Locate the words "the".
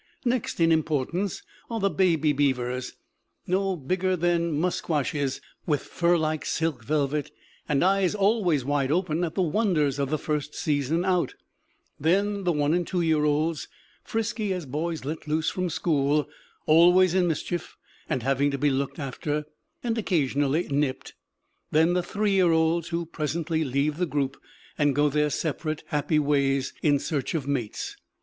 1.79-1.91, 9.35-9.43, 10.09-10.17, 12.45-12.51, 21.93-22.01, 23.97-24.07